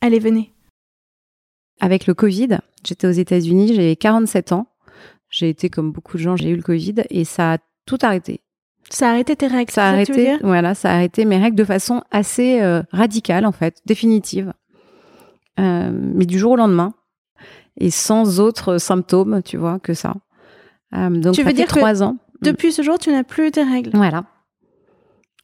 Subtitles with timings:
[0.00, 0.52] Allez, venez.
[1.80, 4.66] Avec le Covid, j'étais aux États-Unis, j'avais 47 ans.
[5.28, 8.40] J'ai été comme beaucoup de gens, j'ai eu le Covid et ça a tout arrêté.
[8.90, 9.70] Ça a arrêté tes règles.
[9.70, 13.52] Ça a arrêté, voilà, ça a arrêté mes règles de façon assez euh, radicale en
[13.52, 14.52] fait, définitive,
[15.60, 16.92] euh, mais du jour au lendemain
[17.78, 20.14] et sans autres symptômes, tu vois, que ça.
[20.94, 22.16] Euh, donc tu ça veux fait dire trois ans.
[22.42, 23.90] Depuis ce jour, tu n'as plus tes règles?
[23.94, 24.24] Voilà.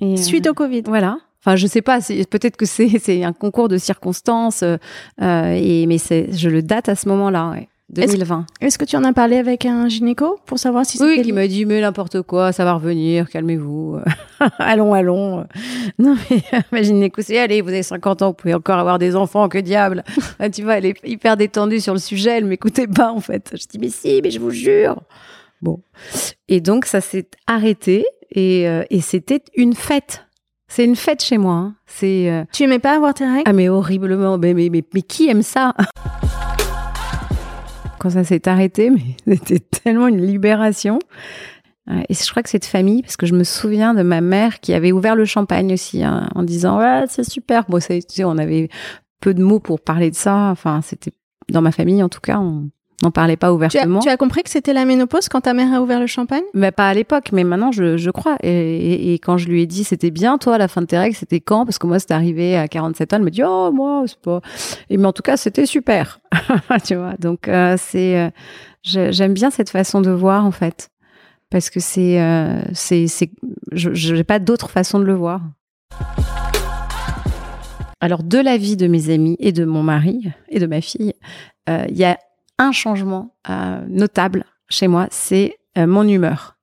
[0.00, 0.82] Et, Suite au Covid.
[0.86, 1.18] Voilà.
[1.44, 2.00] Enfin, je sais pas.
[2.30, 4.62] Peut-être que c'est un concours de circonstances.
[4.62, 4.78] Euh,
[5.20, 7.50] et mais je le date à ce moment-là.
[7.50, 7.68] Ouais.
[7.90, 8.46] 2020.
[8.60, 11.46] Est-ce que tu en as parlé avec un gynéco pour savoir si Oui, qui m'a
[11.48, 13.98] dit mais n'importe quoi, ça va revenir, calmez-vous.
[14.58, 15.44] allons, allons.
[15.98, 16.42] Non mais
[16.72, 19.58] ma gynéco c'est allez, vous avez 50 ans, vous pouvez encore avoir des enfants, que
[19.58, 20.04] diable.
[20.38, 23.50] Ah, tu vois, elle est hyper détendue sur le sujet, elle m'écoutait pas en fait.
[23.52, 25.02] Je dis mais si, mais je vous jure.
[25.60, 25.80] Bon.
[26.48, 30.24] Et donc ça s'est arrêté et, euh, et c'était une fête.
[30.72, 31.54] C'est une fête chez moi.
[31.54, 31.74] Hein.
[31.86, 32.30] C'est.
[32.30, 33.42] euh, Tu aimais pas avoir tes règles?
[33.44, 34.38] Ah mais horriblement.
[34.38, 35.74] Mais mais mais, mais qui aime ça?
[37.98, 38.90] Quand ça s'est arrêté,
[39.26, 40.98] mais c'était tellement une libération.
[42.08, 44.72] Et je crois que cette famille, parce que je me souviens de ma mère qui
[44.74, 47.64] avait ouvert le champagne aussi, hein, en disant ouais c'est super.
[47.68, 48.68] Bon, ça, tu sais, on avait
[49.20, 50.50] peu de mots pour parler de ça.
[50.52, 51.10] Enfin, c'était
[51.50, 52.70] dans ma famille en tout cas, on
[53.02, 53.98] n'en parlait pas tu as, ouvertement.
[54.00, 56.42] tu as compris que c'était la ménopause quand ta mère a ouvert le champagne?
[56.54, 58.36] Mais pas à l'époque, mais maintenant je, je crois.
[58.42, 60.98] Et, et- et quand je lui ai dit c'était bien, toi, la fin de tes
[60.98, 61.64] règles, c'était quand?
[61.64, 63.16] Parce que moi, c'était arrivé à 47 ans.
[63.16, 64.40] Elle me dit oh moi, c'est pas.
[64.90, 66.20] Et mais en tout cas, c'était super.
[66.84, 67.14] tu vois.
[67.18, 68.30] Donc euh, c'est, euh,
[68.82, 70.90] j'aime bien cette façon de voir en fait,
[71.50, 73.30] parce que c'est, euh, c'est, c'est,
[73.72, 75.40] je j'ai pas d'autre façon de le voir.
[78.02, 81.12] Alors de la vie de mes amis et de mon mari et de ma fille,
[81.68, 82.18] euh, il y a
[82.60, 86.56] un changement euh, notable chez moi, c'est euh, mon humeur.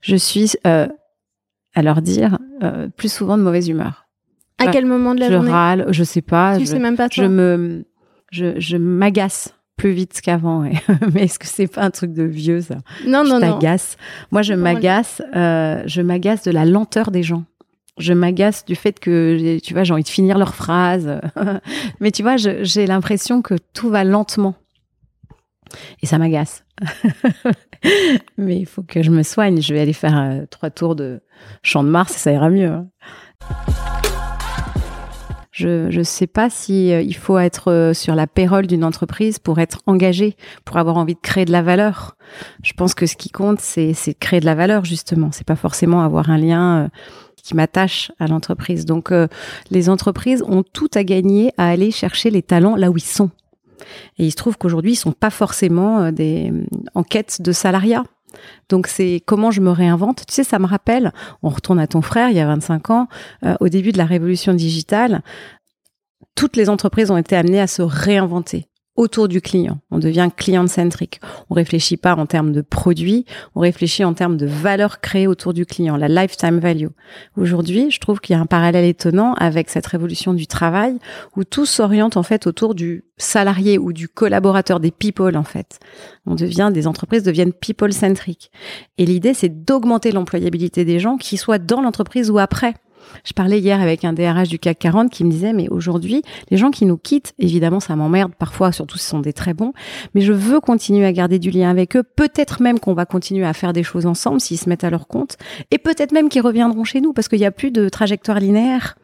[0.00, 0.88] Je suis, euh,
[1.74, 2.38] à leur dire,
[2.96, 4.06] plus souvent de mauvaise humeur.
[4.58, 5.50] À quel moment de la je journée?
[5.50, 7.28] râle, je sais pas, Tu je, sais même pas je toi?
[7.28, 7.84] me,
[8.30, 10.62] je, je m'agace plus vite qu'avant.
[10.62, 10.74] ouais.
[11.14, 12.76] Mais est-ce que c'est pas un truc de vieux ça?
[13.06, 13.58] Non, Je non, non.
[14.30, 15.22] Moi, je m'agace.
[15.34, 17.44] je m'agace de la lenteur des gens.
[17.98, 21.20] Je m'agace du fait que, tu vois, j'ai envie de finir leurs phrases.
[22.00, 24.54] Mais tu vois, je- j'ai l'impression que tout va lentement.
[26.02, 26.64] Et ça m'agace.
[28.38, 29.60] Mais il faut que je me soigne.
[29.60, 31.20] Je vais aller faire euh, trois tours de
[31.62, 32.68] Champ de Mars et ça ira mieux.
[32.68, 32.88] hein.
[35.50, 39.38] Je ne sais pas si euh, il faut être euh, sur la payroll d'une entreprise
[39.38, 40.34] pour être engagé,
[40.64, 42.16] pour avoir envie de créer de la valeur.
[42.62, 45.30] Je pense que ce qui compte, c'est de créer de la valeur justement.
[45.30, 46.88] C'est pas forcément avoir un lien
[47.36, 48.86] qui m'attache à l'entreprise.
[48.86, 49.12] Donc
[49.70, 53.30] les entreprises ont tout à gagner à aller chercher les talents là où ils sont.
[54.18, 56.52] Et il se trouve qu'aujourd'hui, ils sont pas forcément des
[56.94, 58.04] en quête de salariat.
[58.68, 60.24] Donc c'est comment je me réinvente.
[60.26, 61.12] Tu sais, ça me rappelle,
[61.42, 63.08] on retourne à ton frère il y a 25 ans,
[63.60, 65.22] au début de la révolution digitale,
[66.34, 68.66] toutes les entreprises ont été amenées à se réinventer
[68.96, 69.80] autour du client.
[69.90, 71.20] On devient client-centrique.
[71.48, 73.24] On réfléchit pas en termes de produits,
[73.54, 76.88] on réfléchit en termes de valeur créée autour du client, la lifetime value.
[77.36, 80.98] Aujourd'hui, je trouve qu'il y a un parallèle étonnant avec cette révolution du travail
[81.36, 85.78] où tout s'oriente en fait autour du salarié ou du collaborateur, des people en fait.
[86.26, 88.50] On devient, des entreprises deviennent people-centric.
[88.98, 92.74] Et l'idée, c'est d'augmenter l'employabilité des gens, qui soient dans l'entreprise ou après.
[93.24, 96.56] Je parlais hier avec un DRH du CAC 40 qui me disait, mais aujourd'hui, les
[96.56, 99.72] gens qui nous quittent, évidemment, ça m'emmerde parfois, surtout si ce sont des très bons,
[100.14, 102.02] mais je veux continuer à garder du lien avec eux.
[102.02, 105.06] Peut-être même qu'on va continuer à faire des choses ensemble s'ils se mettent à leur
[105.06, 105.36] compte.
[105.70, 108.96] Et peut-être même qu'ils reviendront chez nous parce qu'il n'y a plus de trajectoire linéaire.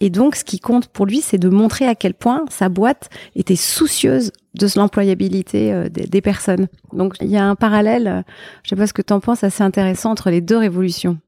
[0.00, 3.10] Et donc, ce qui compte pour lui, c'est de montrer à quel point sa boîte
[3.36, 6.68] était soucieuse de l'employabilité euh, des, personnes.
[6.92, 8.22] Donc, il y a un parallèle, euh,
[8.62, 11.18] je sais pas ce que tu en penses, assez intéressant entre les deux révolutions.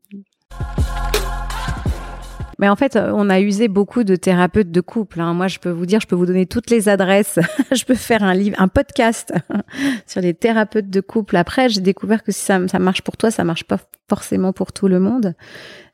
[2.59, 5.21] Mais en fait, euh, on a usé beaucoup de thérapeutes de couple.
[5.21, 5.35] Hein.
[5.35, 7.39] Moi, je peux vous dire, je peux vous donner toutes les adresses.
[7.73, 9.33] je peux faire un livre, un podcast
[10.07, 11.37] sur les thérapeutes de couple.
[11.37, 14.89] Après, j'ai découvert que si ça, marche pour toi, ça marche pas forcément pour tout
[14.89, 15.35] le monde.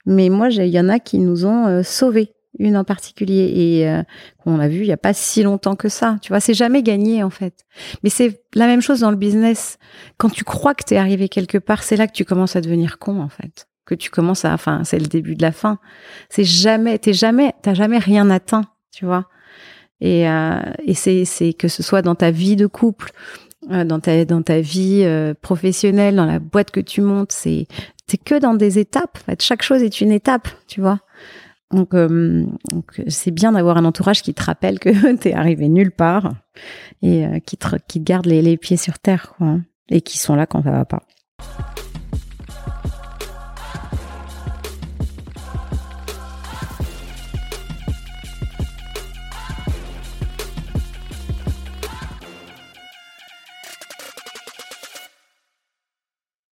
[0.06, 3.88] Mais moi, il y en a qui nous ont euh, sauvés une en particulier et
[3.88, 4.03] euh,
[4.44, 6.19] on a vu il y a pas si longtemps que ça.
[6.20, 7.55] Tu vois, c'est jamais gagné en fait.
[8.03, 9.79] Mais c'est la même chose dans le business.
[10.19, 12.61] Quand tu crois que tu es arrivé quelque part, c'est là que tu commences à
[12.61, 15.79] devenir con en fait que tu commences à, enfin, c'est le début de la fin.
[16.29, 19.26] C'est jamais, t'es jamais, t'as jamais rien atteint, tu vois.
[20.00, 23.12] Et, euh, et c'est, que ce soit dans ta vie de couple,
[23.70, 27.67] euh, dans ta, dans ta vie euh, professionnelle, dans la boîte que tu montes, c'est,
[28.25, 29.19] que dans des étapes.
[29.23, 30.99] En fait, chaque chose est une étape, tu vois.
[31.70, 36.35] Donc, donc c'est bien d'avoir un entourage qui te rappelle que t'es arrivé nulle part
[37.00, 40.19] et qui te, qui te garde les, les pieds sur terre, quoi, hein, et qui
[40.19, 41.02] sont là quand ça va pas.